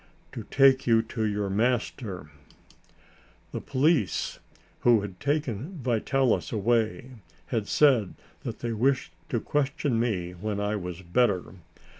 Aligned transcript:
"To 0.31 0.41
take 0.49 0.87
you 0.87 1.03
to 1.03 1.25
your 1.25 1.47
master." 1.47 2.31
The 3.51 3.61
police, 3.61 4.39
who 4.79 5.01
had 5.01 5.19
taken 5.19 5.77
Vitalis 5.77 6.51
away, 6.51 7.11
had 7.45 7.67
said 7.67 8.15
that 8.41 8.61
they 8.61 8.71
wished 8.73 9.11
to 9.29 9.39
question 9.39 9.99
me 9.99 10.31
when 10.31 10.59
I 10.59 10.75
was 10.75 11.03
better. 11.03 11.53